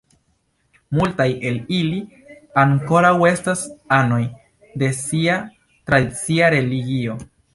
Multaj 0.99 1.27
el 1.49 1.59
ili 1.79 1.99
ankoraŭ 2.61 3.11
estas 3.31 3.61
anoj 3.99 4.19
de 4.85 4.89
sia 5.01 5.37
tradicia 5.91 6.49
religio. 6.57 7.21